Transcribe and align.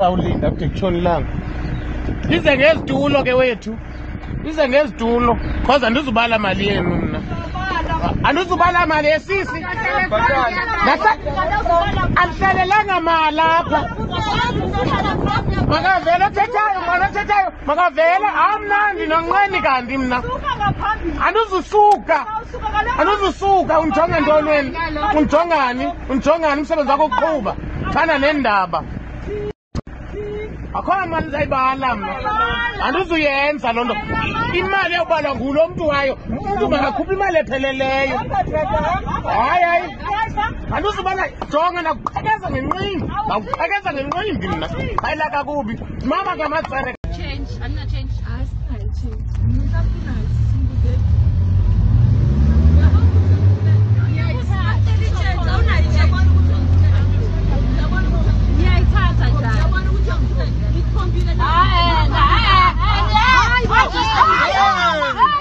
awulinda 0.00 0.50
kude 0.50 0.68
kutshona 0.68 0.98
ilanga. 0.98 1.28
Lize 2.28 2.56
ngezitulo 2.56 3.22
ke 3.22 3.32
wethu. 3.32 3.78
Lize 4.44 4.68
ngezitulo. 4.68 5.38
Cause 5.66 5.86
andizubala 5.86 6.38
mali 6.38 6.68
yenu 6.68 6.96
mna. 6.96 7.20
Andizubala 8.24 8.86
mali 8.86 9.08
yesisi. 9.08 9.66
Alihlalelanga 12.16 13.00
mali 13.00 13.40
apha. 13.40 13.80
Makavele 15.68 16.24
othethayo 16.24 16.80
mwana 16.86 17.08
othethayo? 17.08 17.52
Makavele? 17.66 18.28
Amnandi 18.52 19.06
nonqeni 19.06 19.60
kanti 19.62 19.98
mna. 19.98 20.22
Andizusuka. 21.26 22.26
Andizusuka. 22.98 23.80
Undijonge 23.80 24.20
ntolweni 24.20 24.76
undijongani 25.16 25.92
undijongani 26.08 26.60
umsebenzi 26.60 26.90
wakho 26.90 27.04
ukuqhuba 27.04 27.56
fana 27.92 28.18
nendaba 28.18 28.82
akho 30.74 31.06
mali 31.06 31.26
ndizayibala 31.26 31.96
mna 31.96 32.14
andizuyenza 32.84 33.72
loo 33.72 33.84
nto. 33.84 33.96
Imali 34.58 34.94
yawubalwa 34.94 35.34
ngulo 35.34 35.68
mntu 35.68 35.86
wayo. 35.88 36.18
Umntu 36.28 36.68
makakhupha 36.68 37.12
imali 37.12 37.38
epheleleyo. 37.38 38.18
Hayi 39.38 39.64
hayi. 39.64 39.96
Andizubana 40.74 41.22
jonga 41.52 41.82
nakuqhekeza 41.82 42.50
ngenqindi 42.50 43.04
ndawuqhekeza 43.26 43.92
ngenqindi 43.92 44.48
mna. 44.48 44.68
Hayila 45.02 45.30
kakubi. 45.30 45.80
Mama 46.04 46.36
ngamatsere 46.36 46.94
change. 47.16 47.50
I'm 47.62 47.74
Just 63.92 64.10
come 64.14 65.26
here. 65.26 65.39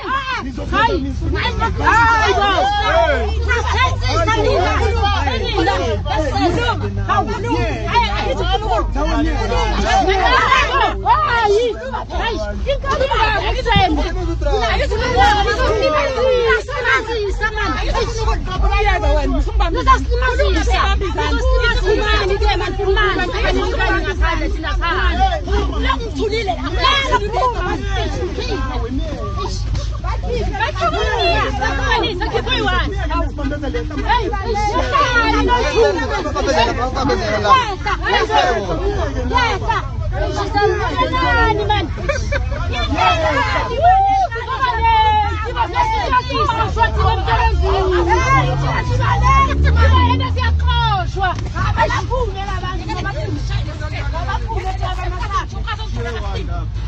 ngithulile 25.99 26.53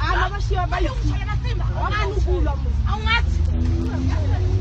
Ana, 0.01 0.29
mas 0.29 0.47
tinha 0.47 0.61
uma 0.61 0.67
balinha. 0.67 0.91
Ana, 1.75 2.07
no 2.07 2.21
pulo, 2.21 2.49
amor. 2.49 2.71
Aonde? 2.87 4.60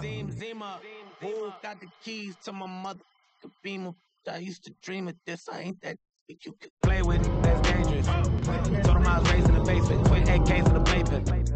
Zim 0.00 0.30
Zima, 0.30 0.80
who 1.20 1.52
got 1.62 1.80
the 1.80 1.88
keys 2.02 2.36
to 2.44 2.52
my 2.52 2.66
mother 2.66 3.00
beamer? 3.62 3.92
I 4.30 4.38
used 4.38 4.64
to 4.64 4.74
dream 4.82 5.08
of 5.08 5.16
this. 5.26 5.48
I 5.48 5.60
ain't 5.60 5.80
that 5.82 5.96
you 6.28 6.52
could 6.60 6.70
play 6.82 7.02
with. 7.02 7.22
That's 7.42 7.60
dangerous. 7.62 8.06
Told 8.06 8.98
him 8.98 9.06
I 9.06 9.20
was 9.20 9.32
raised 9.32 9.48
in 9.48 9.54
the 9.54 9.64
basement 9.64 10.10
with 10.10 10.28
AKs 10.28 10.68
in 10.68 10.74
the 10.74 10.80
playpen. 10.80 11.49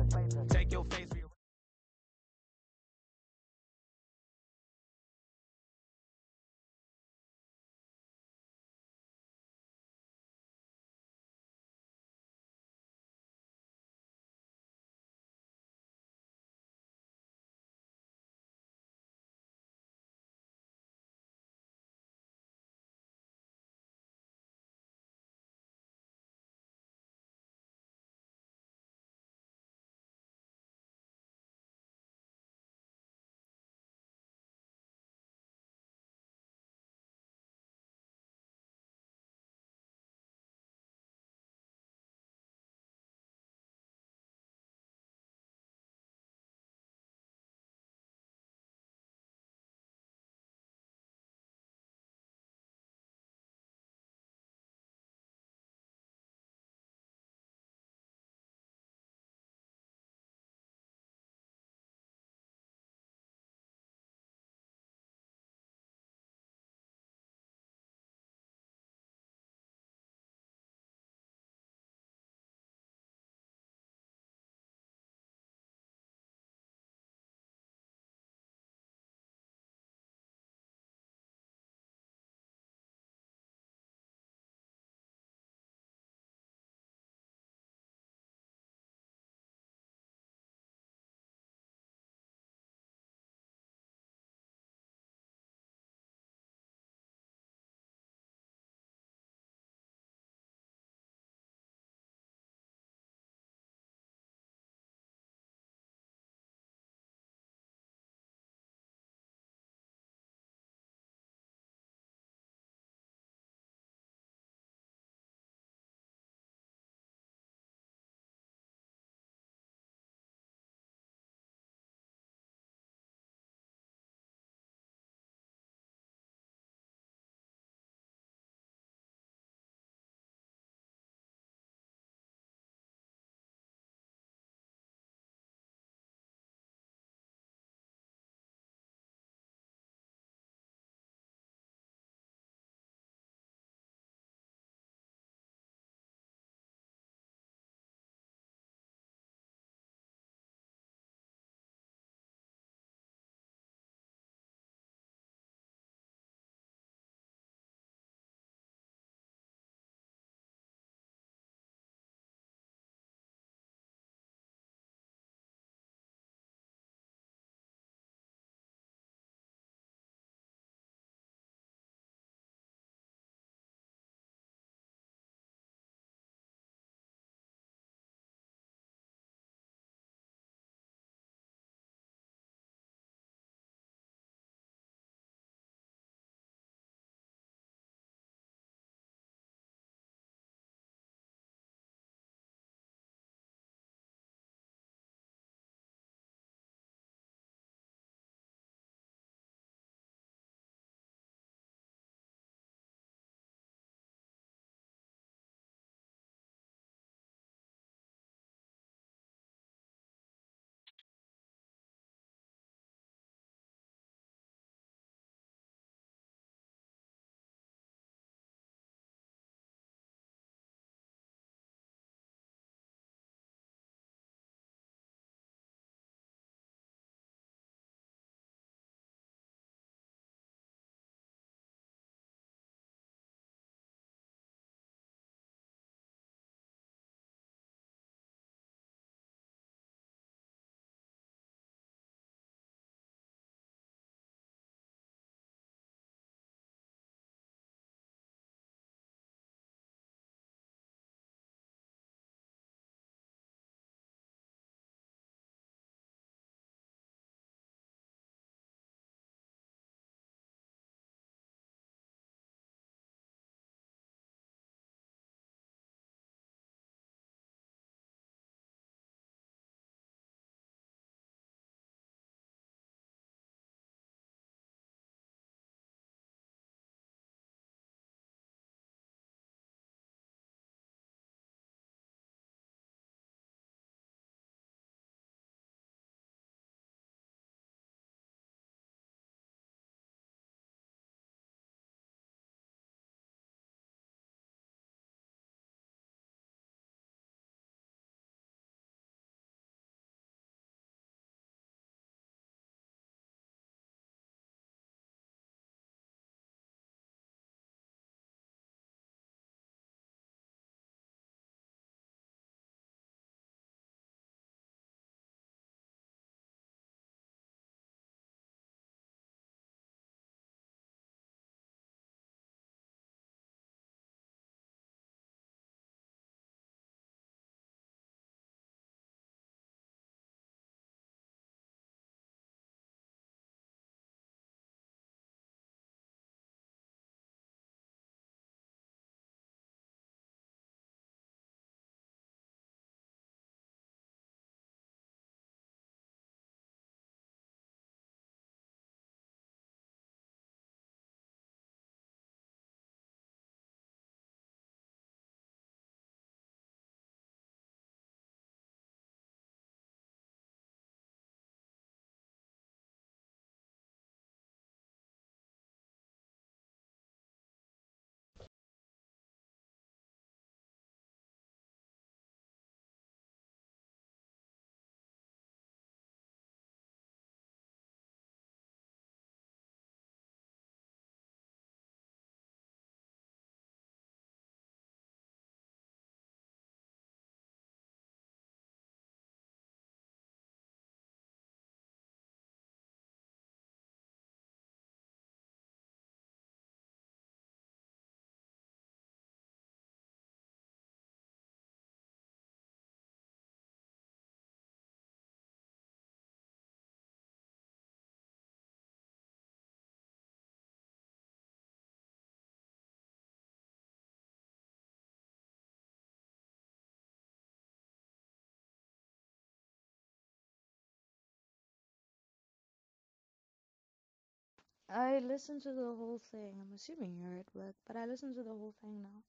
I 424.88 425.18
listened 425.18 425.62
to 425.62 425.72
the 425.72 425.94
whole 425.94 426.18
thing. 426.30 426.54
I'm 426.60 426.74
assuming 426.74 427.16
you're 427.18 427.38
at 427.38 427.54
work, 427.54 427.74
but 427.86 427.96
I 427.96 428.06
listened 428.06 428.36
to 428.36 428.42
the 428.42 428.50
whole 428.50 428.74
thing 428.80 429.02
now. 429.02 429.22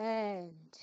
And 0.00 0.78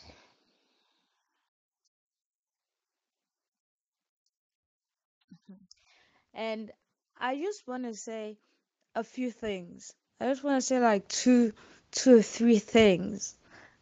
and 6.33 6.71
I 7.19 7.35
just 7.37 7.67
want 7.67 7.83
to 7.83 7.95
say 7.95 8.37
a 8.95 9.03
few 9.03 9.31
things. 9.31 9.93
I 10.19 10.27
just 10.27 10.43
want 10.43 10.57
to 10.61 10.67
say 10.67 10.79
like 10.79 11.07
two 11.07 11.53
two 11.91 12.19
or 12.19 12.21
three 12.23 12.59
things 12.59 13.35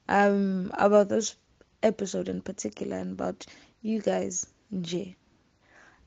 um 0.09 0.71
about 0.77 1.09
this 1.09 1.35
episode 1.83 2.29
in 2.29 2.41
particular 2.41 2.97
and 2.97 3.13
about 3.13 3.45
you 3.81 4.01
guys, 4.01 4.47
Nje. 4.73 5.15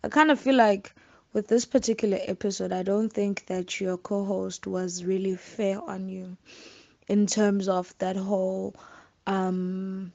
I 0.04 0.08
kind 0.08 0.30
of 0.30 0.40
feel 0.40 0.56
like 0.56 0.94
with 1.32 1.48
this 1.48 1.64
particular 1.64 2.18
episode, 2.22 2.72
I 2.72 2.82
don't 2.82 3.10
think 3.12 3.46
that 3.46 3.80
your 3.80 3.96
co-host 3.98 4.66
was 4.66 5.04
really 5.04 5.36
fair 5.36 5.80
on 5.82 6.08
you 6.08 6.36
in 7.08 7.26
terms 7.26 7.68
of 7.68 7.94
that 7.98 8.16
whole 8.16 8.74
um 9.26 10.12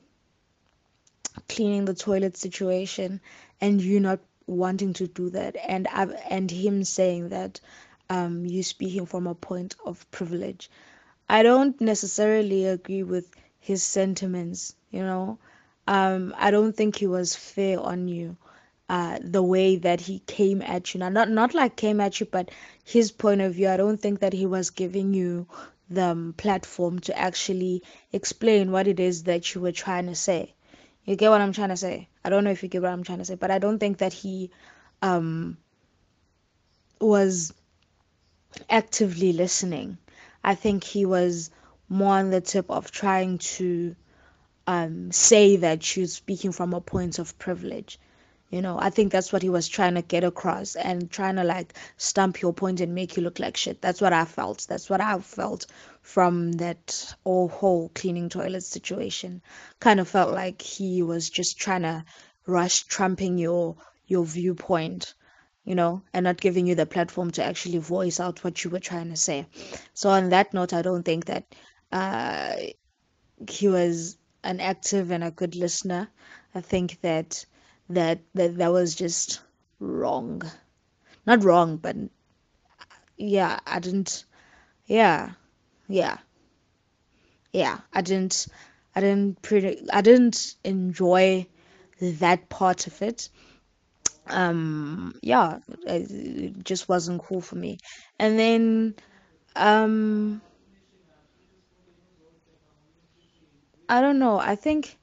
cleaning 1.50 1.86
the 1.86 1.94
toilet 1.94 2.38
situation 2.38 3.20
and 3.62 3.82
you 3.82 4.00
not 4.00 4.20
wanting 4.48 4.94
to 4.94 5.08
do 5.08 5.30
that 5.30 5.56
and 5.56 5.88
I, 5.88 6.04
and 6.30 6.50
him 6.52 6.84
saying 6.84 7.30
that 7.30 7.60
um 8.10 8.46
you 8.46 8.64
speaking 8.64 9.06
from 9.06 9.28
a 9.28 9.36
point 9.36 9.76
of 9.86 10.10
privilege. 10.12 10.70
I 11.30 11.44
don't 11.44 11.80
necessarily 11.82 12.66
agree 12.66 13.04
with 13.04 13.30
his 13.60 13.84
sentiments, 13.84 14.76
you 14.92 15.02
know. 15.02 15.38
Um 15.88 16.34
I 16.38 16.52
don't 16.52 16.76
think 16.76 16.96
he 16.98 17.08
was 17.08 17.36
fair 17.36 17.80
on 17.80 18.08
you 18.08 18.38
uh, 18.94 19.18
the 19.24 19.42
way 19.42 19.76
that 19.78 20.00
he 20.02 20.20
came 20.20 20.62
at 20.62 20.94
you. 20.94 21.00
Now, 21.00 21.10
not 21.10 21.28
not 21.28 21.56
like 21.56 21.76
came 21.76 22.00
at 22.00 22.20
you, 22.20 22.28
but 22.28 22.52
his 22.84 23.12
point 23.12 23.42
of 23.42 23.56
view. 23.56 23.68
I 23.68 23.76
don't 23.78 24.00
think 24.00 24.20
that 24.20 24.34
he 24.34 24.46
was 24.46 24.70
giving 24.70 25.16
you 25.16 25.48
the 25.90 26.10
um, 26.10 26.36
platform 26.38 27.00
to 27.00 27.18
actually 27.18 27.82
explain 28.12 28.72
what 28.72 28.88
it 28.88 29.00
is 29.00 29.24
that 29.24 29.56
you 29.56 29.62
were 29.62 29.72
trying 29.72 30.06
to 30.06 30.14
say. 30.14 30.54
You 31.06 31.16
get 31.16 31.32
what 31.32 31.42
I'm 31.42 31.54
trying 31.54 31.70
to 31.70 31.78
say? 31.78 32.08
I 32.24 32.30
don't 32.30 32.44
know 32.44 32.52
if 32.52 32.62
you 32.62 32.70
get 32.70 32.84
what 32.84 32.92
I'm 32.92 33.04
trying 33.04 33.18
to 33.18 33.26
say, 33.26 33.34
but 33.34 33.50
I 33.50 33.58
don't 33.58 33.80
think 33.80 33.98
that 33.98 34.14
he 34.14 34.52
um, 35.02 35.58
was 37.02 37.52
actively 38.70 39.34
listening. 39.34 39.98
I 40.44 40.54
think 40.54 40.84
he 40.84 41.08
was 41.08 41.50
more 41.90 42.14
on 42.18 42.30
the 42.30 42.42
tip 42.42 42.70
of 42.70 42.92
trying 42.92 43.40
to 43.58 43.96
um, 44.68 45.12
say 45.12 45.56
that 45.56 45.98
you're 45.98 46.06
speaking 46.06 46.52
from 46.52 46.76
a 46.76 46.82
point 46.82 47.18
of 47.18 47.40
privilege. 47.40 47.98
You 48.54 48.62
know, 48.62 48.78
I 48.80 48.92
think 48.92 49.12
that's 49.12 49.34
what 49.34 49.42
he 49.42 49.50
was 49.50 49.68
trying 49.68 49.96
to 49.96 50.04
get 50.04 50.24
across 50.24 50.76
and 50.76 51.10
trying 51.10 51.38
to 51.38 51.44
like 51.44 51.74
stump 51.98 52.40
your 52.40 52.54
point 52.54 52.82
and 52.82 52.94
make 52.94 53.18
you 53.18 53.24
look 53.24 53.40
like 53.40 53.58
shit. 53.58 53.82
That's 53.82 54.00
what 54.00 54.14
I 54.14 54.26
felt. 54.26 54.68
That's 54.70 54.92
what 54.92 55.02
I 55.02 55.18
felt 55.22 55.66
from 56.04 56.52
that 56.52 57.16
whole 57.26 57.90
cleaning 57.96 58.30
toilet 58.30 58.62
situation. 58.62 59.42
Kind 59.80 60.00
of 60.00 60.08
felt 60.08 60.32
like 60.32 60.62
he 60.62 61.02
was 61.02 61.32
just 61.32 61.58
trying 61.58 61.82
to 61.82 62.06
rush 62.46 62.84
trumping 62.84 63.40
your 63.40 63.76
your 64.06 64.24
viewpoint, 64.24 65.16
you 65.66 65.74
know, 65.74 66.04
and 66.14 66.26
not 66.26 66.40
giving 66.40 66.68
you 66.68 66.76
the 66.76 66.86
platform 66.86 67.32
to 67.32 67.44
actually 67.44 67.80
voice 67.80 68.20
out 68.20 68.44
what 68.44 68.64
you 68.64 68.70
were 68.70 68.80
trying 68.80 69.10
to 69.10 69.16
say. 69.16 69.48
So 69.96 70.12
on 70.12 70.30
that 70.30 70.54
note, 70.54 70.74
I 70.74 70.84
don't 70.84 71.04
think 71.04 71.26
that 71.26 71.56
uh, 71.92 72.56
he 73.50 73.68
was 73.68 74.16
an 74.44 74.60
active 74.60 75.10
and 75.10 75.24
a 75.24 75.32
good 75.32 75.56
listener. 75.56 76.08
I 76.54 76.62
think 76.62 77.02
that 77.02 77.48
that 77.90 78.20
that 78.34 78.58
that 78.58 78.72
was 78.72 78.96
just 78.96 79.42
wrong. 79.80 80.42
Not 81.26 81.44
wrong, 81.44 81.78
but 81.78 81.96
yeah, 83.18 83.60
I 83.66 83.80
didn't. 83.80 84.26
Yeah, 84.86 85.32
yeah, 85.88 86.18
yeah. 87.52 87.80
I 87.94 88.02
didn't. 88.02 88.48
I 88.96 89.02
didn't 89.02 89.42
pretty. 89.42 89.88
I 89.92 90.02
didn't 90.02 90.56
enjoy 90.64 91.48
that 92.00 92.50
part 92.50 92.88
of 92.88 93.02
it. 93.02 93.30
Um, 94.28 95.16
yeah, 95.22 95.60
it, 95.86 96.64
just 96.64 96.88
wasn't 96.88 97.22
cool 97.22 97.42
for 97.42 97.56
me. 97.56 97.78
And 98.20 98.40
then, 98.40 98.96
um, 99.56 100.42
I 103.90 104.00
don't 104.00 104.20
know. 104.20 104.40
I 104.40 104.56
think 104.56 104.98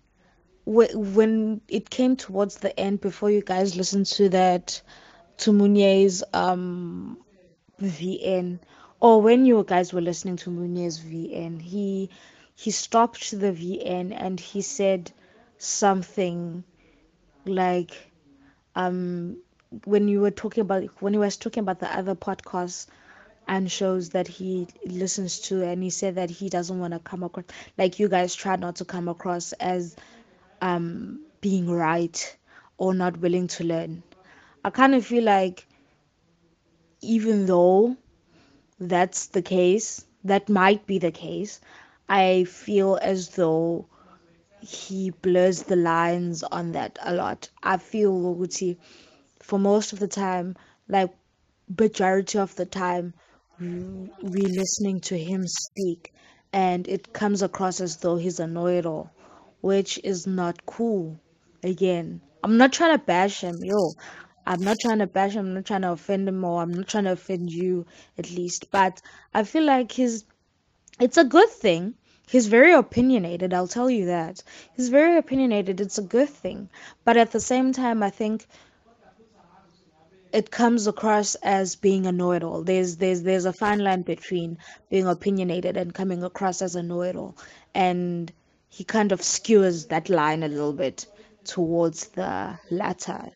when 0.65 1.61
it 1.69 1.91
came 1.91 2.17
towards 2.17 2.57
the 2.59 2.79
end, 2.79 3.01
before 3.01 3.31
you 3.31 3.43
guys 3.43 3.77
listened 3.77 4.07
to 4.07 4.29
that 4.31 4.81
to 5.39 5.51
um 6.35 7.19
VN, 7.81 8.59
or 9.01 9.23
when 9.23 9.47
you 9.47 9.65
guys 9.67 9.93
were 9.93 10.03
listening 10.03 10.37
to 10.37 10.51
Munye's 10.51 11.01
VN, 11.01 11.61
he 11.61 12.11
he 12.55 12.71
stopped 12.71 13.31
the 13.31 13.53
VN 13.53 14.13
and 14.15 14.39
he 14.39 14.61
said 14.61 15.11
something 15.59 16.63
like 17.47 18.11
um 18.75 19.37
when 19.85 20.09
you 20.09 20.21
were 20.21 20.31
talking 20.31 20.63
about 20.63 20.85
when 21.01 21.13
he 21.13 21.19
was 21.19 21.37
talking 21.37 21.63
about 21.63 21.81
the 21.81 21.97
other 21.97 22.15
podcasts 22.15 22.87
and 23.49 23.71
shows 23.71 24.11
that 24.11 24.29
he 24.29 24.69
listens 24.85 25.41
to 25.41 25.63
and 25.63 25.83
he 25.83 25.91
said 25.91 26.17
that 26.17 26.31
he 26.31 26.49
doesn't 26.49 26.79
want 26.79 26.93
to 26.93 27.01
come 27.01 27.23
across 27.23 27.45
like 27.79 27.99
you 27.99 28.09
guys 28.09 28.35
try 28.35 28.57
not 28.57 28.77
to 28.77 28.85
come 28.85 29.09
across 29.09 29.53
as 29.55 29.97
um 30.61 31.21
being 31.41 31.71
right 31.71 32.37
or 32.79 32.95
not 32.95 33.19
willing 33.19 33.47
to 33.49 33.65
learn. 33.65 34.03
I 34.65 34.71
kind 34.71 34.95
of 34.95 35.07
feel 35.07 35.25
like 35.25 35.67
even 37.03 37.47
though 37.47 37.97
that's 38.79 39.27
the 39.29 39.43
case, 39.43 40.05
that 40.25 40.49
might 40.49 40.87
be 40.87 40.99
the 40.99 41.11
case, 41.13 41.61
I 42.09 42.45
feel 42.45 42.99
as 43.01 43.31
though 43.31 43.87
he 44.61 45.11
blurs 45.11 45.63
the 45.63 45.77
lines 45.77 46.43
on 46.43 46.73
that 46.73 46.99
a 47.03 47.15
lot. 47.15 47.49
I 47.63 47.77
feel 47.79 48.13
ukuthi 48.13 48.77
for 49.41 49.59
most 49.59 49.93
of 49.93 49.99
the 49.99 50.09
time, 50.09 50.57
like 50.89 51.11
majority 51.79 52.39
of 52.39 52.55
the 52.57 52.67
time, 52.67 53.15
we 53.61 54.41
listening 54.43 55.01
to 55.01 55.19
him 55.19 55.47
speak, 55.47 56.13
and 56.53 56.89
it 56.89 57.13
comes 57.13 57.43
across 57.43 57.81
as 57.81 57.97
though 57.99 58.17
he's 58.17 58.41
a 58.41 58.47
know-it-all, 58.47 59.11
which 59.61 60.01
is 60.03 60.27
not 60.27 60.67
cool. 60.67 61.21
Again, 61.63 62.21
I'm 62.43 62.57
not 62.57 62.73
trying 62.73 62.99
to 62.99 63.05
bash 63.05 63.43
him, 63.43 63.59
yo. 63.63 63.93
I'm 64.47 64.63
not 64.63 64.79
trying 64.81 64.99
to 64.99 65.07
bash 65.07 65.33
him. 65.35 65.47
I'm 65.47 65.55
not 65.55 65.67
trying 65.67 65.83
to 65.83 65.93
offend 65.93 66.29
him, 66.29 66.43
or 66.45 66.63
I'm 66.63 66.73
not 66.73 66.89
trying 66.89 67.05
to 67.05 67.13
offend 67.13 67.53
you, 67.53 67.87
at 68.19 68.31
least. 68.31 68.71
But 68.71 69.03
I 69.35 69.45
feel 69.45 69.65
like 69.65 69.93
he's 69.93 70.25
it's 71.01 71.19
a 71.19 71.25
good 71.25 71.49
thing. 71.49 71.95
He's 72.29 72.47
very 72.47 72.73
opinionated, 72.73 73.53
I'll 73.53 73.67
tell 73.67 73.91
you 73.91 74.07
that. 74.07 74.43
He's 74.77 74.89
very 74.89 75.17
opinionated. 75.17 75.81
It's 75.81 75.99
a 75.99 76.03
good 76.03 76.29
thing. 76.29 76.69
But 77.05 77.17
at 77.17 77.33
the 77.33 77.41
same 77.41 77.73
time, 77.73 78.05
I 78.05 78.11
think 78.11 78.47
it 80.33 80.51
comes 80.51 80.87
across 80.87 81.35
as 81.37 81.75
being 81.75 82.07
a 82.07 82.13
know-it-all. 82.13 82.63
There's 82.63 82.97
there's 82.99 83.23
there's 83.23 83.47
a 83.47 83.53
fine 83.53 83.81
line 83.81 84.03
between 84.03 84.59
being 84.89 85.09
opinionated 85.09 85.77
and 85.77 85.93
coming 85.93 86.23
across 86.23 86.63
as 86.63 86.77
a 86.77 86.83
know-it-all. 86.83 87.37
And 87.75 88.33
he 88.71 88.85
kind 88.85 89.13
of 89.13 89.23
skewers 89.23 89.87
that 89.87 90.09
line 90.09 90.43
a 90.43 90.49
little 90.49 90.73
bit 90.73 91.07
towards 91.45 92.09
the 92.09 92.59
latter. 92.71 93.31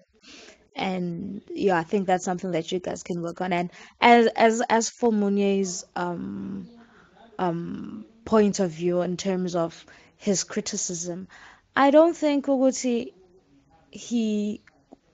And 0.77 1.43
yeah, 1.51 1.79
I 1.79 1.83
think 1.83 2.07
that's 2.07 2.25
something 2.25 2.53
that 2.53 2.73
you 2.73 2.81
guys 2.81 3.03
can 3.03 3.21
work 3.21 3.41
on. 3.41 3.53
And 3.53 3.71
as 4.01 4.27
as 4.29 4.63
as 4.69 4.89
for 4.89 5.11
Munye's 5.11 5.85
um 5.95 6.69
um 7.39 8.07
point 8.25 8.61
of 8.61 8.71
view 8.71 9.03
in 9.03 9.17
terms 9.17 9.55
of 9.55 9.85
his 10.17 10.45
criticism, 10.45 11.29
I 11.77 11.91
don't 11.91 12.17
think 12.17 12.47
Uguti 12.47 13.13
he 13.91 14.63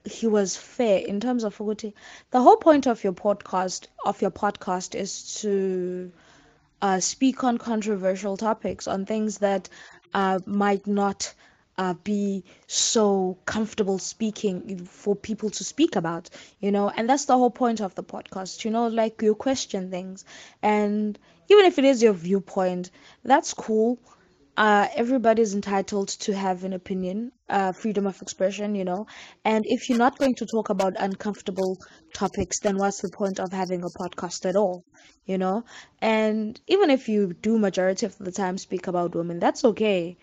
he 0.04 0.26
was 0.26 0.56
fair 0.56 0.98
in 0.98 1.20
terms 1.20 1.44
of 1.44 1.56
Uguti. 1.58 1.92
The 2.30 2.40
whole 2.40 2.56
point 2.56 2.86
of 2.86 3.04
your 3.04 3.12
podcast 3.12 3.86
of 4.04 4.22
your 4.22 4.30
podcast 4.30 4.94
is 4.94 5.34
to 5.42 6.12
uh, 6.82 7.00
speak 7.00 7.44
on 7.44 7.58
controversial 7.58 8.36
topics, 8.36 8.88
on 8.88 9.04
things 9.04 9.38
that 9.38 9.68
uh, 10.14 10.38
might 10.46 10.86
not 10.86 11.32
uh, 11.78 11.94
be 12.04 12.44
so 12.66 13.38
comfortable 13.46 13.98
speaking 13.98 14.84
for 14.84 15.16
people 15.16 15.50
to 15.50 15.64
speak 15.64 15.96
about, 15.96 16.28
you 16.60 16.70
know, 16.70 16.90
and 16.90 17.08
that's 17.08 17.24
the 17.24 17.36
whole 17.36 17.50
point 17.50 17.80
of 17.80 17.94
the 17.94 18.02
podcast, 18.02 18.64
you 18.64 18.70
know, 18.70 18.86
like 18.88 19.22
you 19.22 19.34
question 19.34 19.90
things, 19.90 20.24
and 20.62 21.18
even 21.48 21.64
if 21.64 21.78
it 21.78 21.84
is 21.84 22.02
your 22.02 22.12
viewpoint, 22.12 22.90
that's 23.24 23.54
cool. 23.54 23.98
Uh, 24.60 24.86
everybody's 24.94 25.54
entitled 25.54 26.08
to 26.08 26.34
have 26.34 26.64
an 26.64 26.74
opinion, 26.74 27.32
uh, 27.48 27.72
freedom 27.72 28.06
of 28.06 28.20
expression, 28.22 28.74
you 28.76 28.84
know. 28.84 29.06
And 29.44 29.64
if 29.66 29.88
you're 29.88 29.98
not 30.06 30.18
going 30.18 30.34
to 30.36 30.46
talk 30.46 30.68
about 30.70 30.96
uncomfortable 30.98 31.78
topics, 32.14 32.60
then 32.60 32.76
what's 32.76 33.00
the 33.00 33.08
point 33.10 33.40
of 33.40 33.52
having 33.52 33.82
a 33.84 33.90
podcast 34.00 34.46
at 34.48 34.56
all, 34.56 34.84
you 35.26 35.38
know? 35.38 35.64
And 36.02 36.60
even 36.68 36.90
if 36.90 37.08
you 37.08 37.32
do 37.32 37.58
majority 37.58 38.06
of 38.06 38.18
the 38.18 38.32
time 38.32 38.58
speak 38.58 38.86
about 38.86 39.14
women, 39.16 39.40
that's 39.40 39.64
okay. 39.64 40.18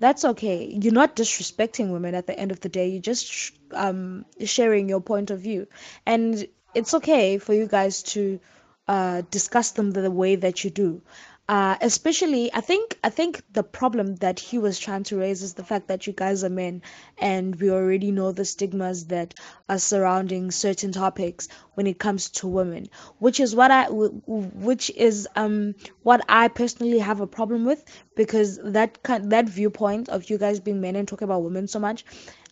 That's 0.00 0.24
okay. 0.24 0.66
You're 0.82 0.94
not 0.94 1.16
disrespecting 1.16 1.92
women 1.92 2.14
at 2.14 2.26
the 2.26 2.38
end 2.38 2.50
of 2.50 2.60
the 2.60 2.70
day. 2.70 2.88
You're 2.88 3.02
just 3.02 3.52
um, 3.72 4.24
sharing 4.44 4.88
your 4.88 5.00
point 5.02 5.30
of 5.30 5.40
view. 5.40 5.68
And 6.06 6.46
it's 6.74 6.94
okay 6.94 7.38
for 7.38 7.54
you 7.54 7.66
guys 7.66 8.02
to 8.14 8.40
uh, 8.88 9.22
discuss 9.30 9.72
them 9.72 9.90
the 9.92 10.10
way 10.10 10.36
that 10.36 10.64
you 10.64 10.70
do. 10.70 11.02
Uh, 11.48 11.76
especially, 11.80 12.52
I 12.54 12.60
think 12.60 12.98
I 13.04 13.10
think 13.10 13.42
the 13.52 13.62
problem 13.64 14.14
that 14.16 14.38
he 14.40 14.58
was 14.58 14.78
trying 14.78 15.02
to 15.04 15.18
raise 15.18 15.42
is 15.42 15.54
the 15.54 15.64
fact 15.64 15.88
that 15.88 16.06
you 16.06 16.12
guys 16.12 16.44
are 16.44 16.48
men, 16.48 16.82
and 17.18 17.54
we 17.56 17.70
already 17.70 18.10
know 18.12 18.32
the 18.32 18.44
stigmas 18.44 19.06
that 19.06 19.34
are 19.68 19.78
surrounding 19.78 20.50
certain 20.50 20.92
topics 20.92 21.48
when 21.74 21.86
it 21.86 21.98
comes 21.98 22.30
to 22.30 22.48
women, 22.48 22.88
which 23.18 23.38
is 23.40 23.54
what 23.54 23.70
I, 23.70 23.86
which 23.90 24.90
is 24.90 25.28
um 25.36 25.74
what 26.02 26.24
I 26.28 26.48
personally 26.48 26.98
have 27.00 27.20
a 27.20 27.26
problem 27.26 27.64
with 27.64 27.84
because 28.16 28.58
that 28.64 28.98
that 29.04 29.48
viewpoint 29.48 30.08
of 30.08 30.30
you 30.30 30.38
guys 30.38 30.60
being 30.60 30.80
men 30.80 30.96
and 30.96 31.06
talking 31.08 31.26
about 31.26 31.42
women 31.42 31.66
so 31.68 31.80
much 31.80 32.04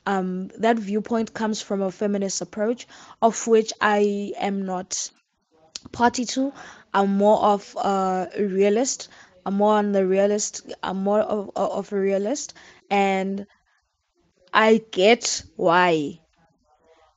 um, 0.06 0.48
that 0.58 0.78
viewpoint 0.78 1.32
comes 1.34 1.60
from 1.62 1.82
a 1.82 1.90
feminist 1.90 2.40
approach, 2.40 2.86
of 3.22 3.46
which 3.46 3.72
I 3.80 4.32
am 4.38 4.64
not 4.64 5.10
party 5.92 6.24
to. 6.26 6.52
I'm 6.92 7.16
more 7.16 7.40
of 7.42 7.74
a 7.76 8.28
realist. 8.38 9.08
I'm 9.46 9.54
more 9.54 9.74
on 9.74 9.92
the 9.92 10.06
realist. 10.06 10.72
I'm 10.82 10.98
more 10.98 11.20
of, 11.20 11.50
of 11.56 11.92
a 11.92 11.98
realist, 12.00 12.54
and 12.90 13.46
I 14.52 14.82
get 14.90 15.42
why 15.56 16.20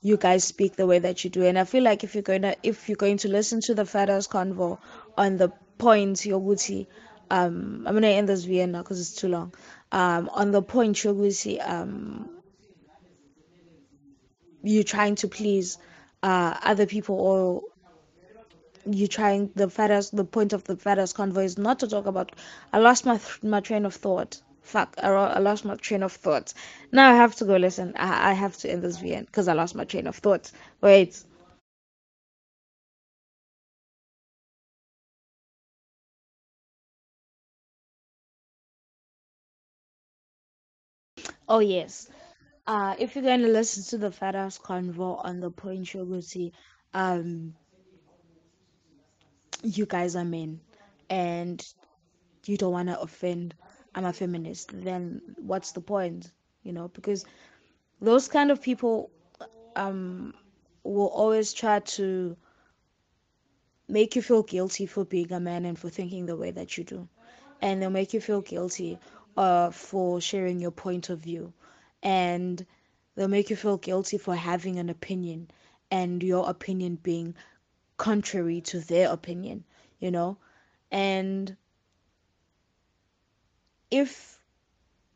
you 0.02 0.17
guys 0.17 0.43
speak 0.43 0.76
the 0.76 0.86
way 0.86 0.99
that 0.99 1.23
you 1.23 1.30
do. 1.30 1.43
And 1.43 1.58
I 1.58 1.63
feel 1.63 1.84
like 1.84 2.04
if 2.04 2.13
you're 2.13 2.23
to 2.23 2.56
if 2.63 2.89
you're 2.89 2.95
going 2.95 3.17
to 3.17 3.30
listen 3.30 3.62
to 3.62 3.73
the 3.73 3.86
Phat 3.86 4.10
Ass 4.10 4.28
convo 4.28 4.78
on 5.17 5.38
the 5.38 5.49
point 5.78 6.17
Yoguti, 6.17 6.88
um, 7.32 7.84
I'm 7.88 7.93
gonna 7.93 8.08
end 8.08 8.30
this 8.30 8.43
video 8.43 8.65
now 8.67 8.84
because 8.84 8.99
it's 8.99 9.15
too 9.15 9.30
long. 9.30 9.54
Um, 9.91 10.30
on 10.34 10.52
the 10.52 10.62
point 10.62 10.97
Yoguti, 10.97 11.60
um, 11.67 12.30
you're 14.62 14.84
trying 14.84 15.15
to 15.15 15.28
please 15.28 15.78
uh 16.21 16.58
other 16.63 16.86
people 16.86 17.15
or 17.19 17.62
you 18.86 19.08
trying 19.08 19.52
the 19.56 19.69
Phat 19.69 19.91
Ass 19.91 20.12
the 20.12 20.26
point 20.26 20.54
of 20.54 20.63
the 20.65 20.78
Phat 20.78 21.00
Ass 21.00 21.13
convo 21.13 21.43
is 21.43 21.58
not 21.58 21.80
to 21.80 21.88
talk 21.88 22.06
about. 22.08 22.34
I 22.74 22.80
lost 22.80 23.06
my 23.06 23.17
th- 23.17 23.43
my 23.43 23.62
train 23.62 23.86
of 23.86 23.96
thought. 23.96 24.41
Fuck, 24.63 24.96
I, 25.04 25.10
lost 25.39 25.65
my 25.65 25.76
train 25.78 26.04
of 26.04 26.13
thought. 26.13 26.54
Now 26.91 27.12
I 27.12 27.15
have 27.15 27.36
to 27.38 27.46
go 27.46 27.58
listen. 27.58 27.93
I, 27.98 28.32
I 28.32 28.34
have 28.34 28.58
to 28.60 28.72
end 28.72 28.84
this 28.84 29.00
vn 29.00 29.26
because 29.28 29.48
I 29.50 29.54
lost 29.54 29.76
my 29.76 29.86
train 29.86 30.08
of 30.08 30.17
thought. 30.17 30.52
Wait. 30.82 31.24
Oh 41.50 41.60
yes. 41.60 42.10
Uh, 42.67 42.96
if 43.00 43.15
you're 43.15 43.24
going 43.26 43.41
to 43.41 43.48
listen 43.50 43.84
to 43.84 43.98
the 43.98 44.12
Phat 44.12 44.36
Ass 44.36 44.60
convo 44.60 45.24
on 45.24 45.39
the 45.41 45.52
point 45.52 45.86
Shoguti, 45.86 46.52
um, 46.93 47.56
you 49.63 49.86
guys 49.88 50.15
are 50.15 50.26
men, 50.26 50.62
and 51.10 51.65
you 52.45 52.58
don't 52.58 52.73
want 52.73 52.89
to 52.89 52.99
offend. 52.99 53.56
I'm 53.95 54.06
a 54.06 54.13
feminist. 54.13 54.71
Then 54.73 55.21
what's 55.38 55.71
the 55.73 55.82
point? 55.82 56.32
You 56.63 56.73
know, 56.73 56.89
because 56.89 57.26
those 58.02 58.28
kind 58.28 58.52
of 58.52 58.62
people 58.62 59.12
um 59.76 60.34
will 60.84 61.08
always 61.08 61.54
try 61.54 61.80
to 61.80 62.38
make 63.88 64.15
you 64.15 64.21
feel 64.21 64.43
guilty 64.43 64.86
for 64.86 65.06
being 65.06 65.32
a 65.34 65.39
man 65.39 65.65
and 65.65 65.78
for 65.80 65.89
thinking 65.89 66.26
the 66.26 66.36
way 66.38 66.52
that 66.52 66.78
you 66.78 66.84
do. 66.84 67.08
And 67.62 67.82
they'll 67.82 67.89
make 67.89 68.13
you 68.13 68.21
feel 68.21 68.41
guilty 68.41 68.99
uh 69.38 69.71
for 69.71 70.21
sharing 70.21 70.60
your 70.60 70.71
point 70.71 71.10
of 71.10 71.19
view. 71.19 71.54
And 72.04 72.65
they'll 73.15 73.28
make 73.28 73.49
you 73.49 73.56
feel 73.58 73.78
guilty 73.78 74.17
for 74.17 74.36
having 74.36 74.80
an 74.80 74.89
opinion 74.89 75.49
and 75.91 76.23
your 76.23 76.49
opinion 76.49 76.95
being 76.95 77.36
contrary 77.97 78.62
to 78.62 78.79
their 78.79 79.10
opinion, 79.12 79.63
you 79.99 80.12
know? 80.12 80.38
And 80.91 81.56
if 83.91 84.39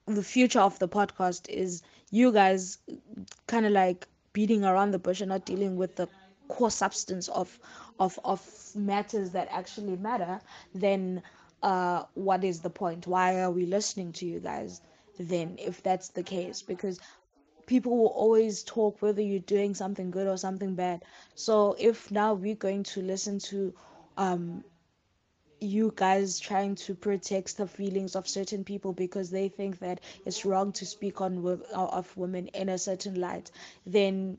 the 0.05 0.23
future 0.23 0.59
of 0.59 0.79
the 0.79 0.87
podcast 0.87 1.49
is 1.49 1.81
you 2.11 2.31
guys 2.31 2.77
kind 3.47 3.65
of 3.65 3.71
like 3.71 4.07
beating 4.33 4.63
around 4.63 4.91
the 4.91 4.99
bush 4.99 5.21
and 5.21 5.29
not 5.29 5.45
dealing 5.45 5.75
with 5.75 5.95
the 5.95 6.07
core 6.47 6.71
substance 6.71 7.27
of 7.29 7.59
of 7.99 8.19
of 8.23 8.71
matters 8.75 9.31
that 9.31 9.47
actually 9.51 9.95
matter 9.95 10.41
then 10.73 11.21
uh 11.63 12.03
what 12.13 12.43
is 12.43 12.61
the 12.61 12.69
point 12.69 13.07
why 13.07 13.39
are 13.39 13.51
we 13.51 13.65
listening 13.65 14.11
to 14.11 14.25
you 14.25 14.39
guys 14.39 14.81
then 15.17 15.55
if 15.59 15.81
that's 15.83 16.09
the 16.09 16.23
case 16.23 16.61
because 16.61 16.99
people 17.67 17.97
will 17.97 18.07
always 18.07 18.63
talk 18.63 19.01
whether 19.01 19.21
you're 19.21 19.39
doing 19.39 19.75
something 19.75 20.11
good 20.11 20.27
or 20.27 20.37
something 20.37 20.75
bad 20.75 21.03
so 21.35 21.75
if 21.79 22.11
now 22.11 22.33
we're 22.33 22.55
going 22.55 22.83
to 22.83 23.01
listen 23.01 23.39
to 23.39 23.73
um 24.17 24.63
you 25.61 25.93
guys 25.95 26.39
trying 26.39 26.75
to 26.75 26.95
protect 26.95 27.57
the 27.57 27.67
feelings 27.67 28.15
of 28.15 28.27
certain 28.27 28.63
people 28.65 28.93
because 28.93 29.31
they 29.31 29.49
think 29.49 29.79
that 29.79 30.01
it's 30.25 30.45
wrong 30.45 30.71
to 30.73 30.85
speak 30.85 31.21
on 31.21 31.45
uh, 31.47 31.85
of 31.85 32.15
women 32.17 32.47
in 32.49 32.69
a 32.69 32.77
certain 32.77 33.15
light, 33.19 33.51
then 33.85 34.37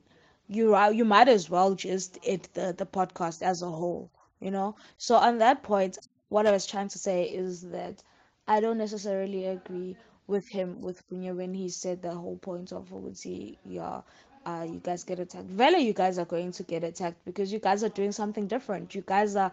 you 0.48 0.74
are 0.74 0.92
you 0.92 1.04
might 1.04 1.28
as 1.28 1.50
well 1.50 1.74
just 1.74 2.18
end 2.24 2.48
the 2.54 2.74
the 2.76 2.86
podcast 2.86 3.42
as 3.42 3.62
a 3.62 3.70
whole, 3.70 4.10
you 4.40 4.50
know. 4.50 4.76
So 4.98 5.16
on 5.16 5.38
that 5.38 5.62
point, 5.62 5.98
what 6.28 6.46
I 6.46 6.52
was 6.52 6.66
trying 6.66 6.88
to 6.88 6.98
say 6.98 7.24
is 7.24 7.62
that 7.70 8.02
I 8.46 8.60
don't 8.60 8.78
necessarily 8.78 9.46
agree 9.46 9.96
with 10.28 10.46
him 10.48 10.80
with 10.80 11.02
Punya 11.08 11.34
when 11.34 11.54
he 11.54 11.68
said 11.68 12.02
the 12.02 12.12
whole 12.14 12.36
point 12.36 12.72
of 12.72 12.88
Uguti, 12.90 13.56
yeah, 13.64 14.02
uh, 14.46 14.64
you 14.66 14.80
guys 14.82 15.04
get 15.04 15.18
attacked. 15.18 15.46
Vela, 15.46 15.78
you 15.78 15.92
guys 15.92 16.18
are 16.18 16.24
going 16.24 16.52
to 16.52 16.62
get 16.62 16.84
attacked 16.84 17.24
because 17.24 17.52
you 17.52 17.58
guys 17.58 17.82
are 17.82 17.88
doing 17.88 18.12
something 18.12 18.46
different. 18.46 18.94
You 18.94 19.02
guys 19.04 19.36
are 19.36 19.50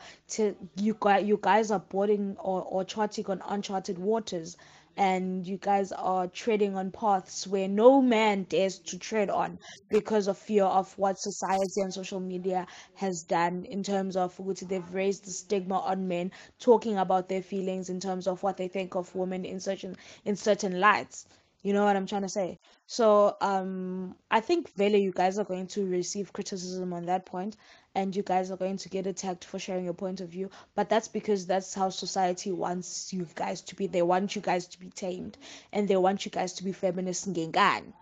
you 0.76 0.96
guys 1.00 1.26
you 1.26 1.40
guys 1.42 1.72
are 1.72 1.80
boarding 1.80 2.36
or, 2.40 2.62
or 2.62 2.84
charting 2.84 3.26
on 3.28 3.42
uncharted 3.48 3.98
waters 3.98 4.58
and 4.98 5.46
you 5.48 5.58
guys 5.58 5.92
are 5.92 6.28
treading 6.28 6.76
on 6.76 6.92
paths 6.92 7.48
where 7.48 7.68
no 7.68 8.02
man 8.02 8.44
dares 8.44 8.80
to 8.80 8.98
tread 8.98 9.30
on 9.30 9.58
because 9.90 10.28
of 10.28 10.38
fear 10.38 10.64
of 10.66 10.98
what 10.98 11.20
society 11.20 11.82
and 11.82 11.94
social 11.94 12.20
media 12.20 12.66
has 12.96 13.24
done 13.24 13.66
in 13.66 13.84
terms 13.84 14.16
of 14.16 14.40
they've 14.68 14.94
raised 14.94 15.26
the 15.26 15.32
stigma 15.32 15.80
on 15.80 16.08
men 16.08 16.32
talking 16.60 16.98
about 16.98 17.28
their 17.30 17.42
feelings 17.42 17.90
in 17.90 18.00
terms 18.00 18.28
of 18.28 18.42
what 18.44 18.58
they 18.58 18.68
think 18.68 18.96
of 18.96 19.14
women 19.16 19.46
in 19.46 19.60
certain 19.60 19.96
in 20.26 20.36
certain 20.36 20.80
lights 20.80 21.26
you 21.64 21.74
know 21.74 21.84
what 21.84 21.96
I'm 21.96 22.06
trying 22.06 22.22
to 22.22 22.30
say? 22.30 22.60
So, 22.86 23.36
um, 23.42 24.16
I 24.30 24.40
think 24.40 24.72
Vele, 24.76 24.98
you 24.98 25.12
guys 25.12 25.40
are 25.40 25.44
going 25.44 25.66
to 25.70 25.86
receive 25.88 26.32
criticism 26.32 26.94
on 26.94 27.08
that 27.08 27.26
point, 27.26 27.58
and 27.96 28.16
you 28.16 28.22
guys 28.24 28.52
are 28.52 28.58
going 28.58 28.78
to 28.78 28.90
get 28.90 29.08
attacked 29.08 29.46
for 29.46 29.58
sharing 29.58 29.86
your 29.86 29.94
point 29.94 30.22
of 30.22 30.30
view. 30.30 30.50
But 30.76 30.90
that's 30.90 31.08
because 31.08 31.48
that's 31.48 31.74
how 31.74 31.90
society 31.90 32.52
wants 32.52 33.14
you 33.14 33.28
guys 33.36 33.62
to 33.62 33.76
be. 33.76 33.88
They 33.88 34.02
want 34.04 34.36
you 34.36 34.42
guys 34.42 34.68
to 34.68 34.80
be 34.80 34.90
tamed, 34.90 35.38
and 35.74 35.88
they 35.88 35.96
want 35.96 36.26
you 36.26 36.32
guys 36.32 36.54
to 36.54 36.64
be 36.64 36.72
feminist 36.74 37.32
ngengan, 37.34 37.94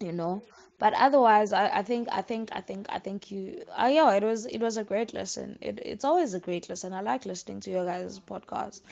you 0.00 0.12
know. 0.12 0.42
But 0.78 0.92
otherwise, 0.94 1.52
I, 1.52 1.68
I 1.68 1.82
think, 1.82 2.08
I 2.12 2.20
think, 2.22 2.50
I 2.52 2.60
think, 2.60 2.86
I 2.90 2.98
think 2.98 3.30
you, 3.30 3.64
uh, 3.76 3.86
yeah, 3.92 4.12
it 4.14 4.22
was, 4.22 4.44
it 4.46 4.60
was 4.60 4.76
a 4.76 4.84
great 4.84 5.14
lesson. 5.14 5.58
It, 5.62 5.80
it's 5.84 6.04
always 6.04 6.34
a 6.34 6.40
great 6.40 6.68
lesson. 6.68 6.92
I 6.92 7.00
like 7.00 7.24
listening 7.24 7.60
to 7.60 7.70
your 7.70 7.86
guys' 7.86 8.20
podcast. 8.20 8.82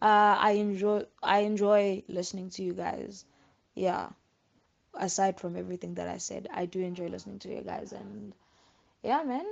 Uh, 0.00 0.36
I 0.38 0.52
enjoy, 0.52 1.04
I 1.22 1.40
enjoy 1.40 2.04
listening 2.08 2.50
to 2.50 2.62
you 2.62 2.72
guys. 2.74 3.24
Yeah 3.74 4.10
aside 4.94 5.38
from 5.40 5.56
everything 5.56 5.94
that 5.94 6.08
I 6.08 6.18
said, 6.18 6.48
I 6.52 6.66
do 6.66 6.80
enjoy 6.80 7.08
listening 7.08 7.38
to 7.40 7.48
you 7.48 7.62
guys, 7.62 7.92
and 7.92 8.34
yeah, 9.02 9.22
man, 9.22 9.44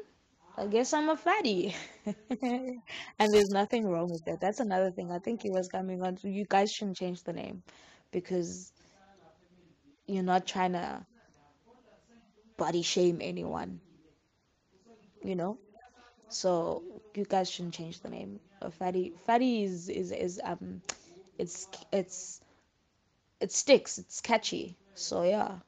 I 0.61 0.66
guess 0.66 0.92
I'm 0.92 1.09
a 1.09 1.16
fatty, 1.16 1.75
and 2.42 3.33
there's 3.33 3.51
nothing 3.51 3.87
wrong 3.88 4.11
with 4.11 4.25
that. 4.27 4.40
That's 4.40 4.61
another 4.61 4.90
thing. 4.92 5.11
I 5.11 5.18
think 5.18 5.44
it 5.44 5.53
was 5.53 5.68
coming 5.68 6.03
on. 6.03 6.18
You 6.23 6.44
guys 6.49 6.70
shouldn't 6.73 6.99
change 6.99 7.25
the 7.25 7.33
name 7.33 7.62
because 8.12 8.73
you're 10.07 10.23
not 10.23 10.46
trying 10.46 10.73
to 10.75 11.07
body 12.57 12.83
shame 12.83 13.18
anyone, 13.23 13.81
you 15.23 15.37
know. 15.37 15.59
So 16.29 16.85
you 17.14 17.25
guys 17.25 17.51
shouldn't 17.51 17.75
change 17.75 18.01
the 18.01 18.11
name. 18.11 18.40
A 18.62 18.70
fatty, 18.70 19.14
fatty 19.27 19.64
is 19.64 19.88
is 19.88 20.12
is 20.12 20.40
um, 20.44 20.83
it's 21.38 21.68
it's 21.92 22.40
it 23.40 23.53
sticks. 23.53 23.99
It's 23.99 24.20
catchy. 24.20 24.79
So 24.94 25.23
yeah. 25.25 25.59